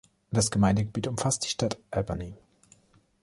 Das 0.31 0.49
Gemeindegebiet 0.49 1.05
umfasst 1.05 1.43
die 1.45 1.49
Stadt 1.49 1.77
Albany. 1.91 2.33